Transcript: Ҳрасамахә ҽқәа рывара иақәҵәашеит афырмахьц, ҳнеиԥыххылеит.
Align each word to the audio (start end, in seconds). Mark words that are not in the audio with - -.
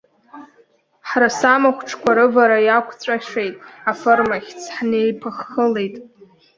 Ҳрасамахә 1.09 1.83
ҽқәа 1.87 2.11
рывара 2.17 2.59
иақәҵәашеит 2.63 3.55
афырмахьц, 3.89 4.61
ҳнеиԥыххылеит. 4.75 5.95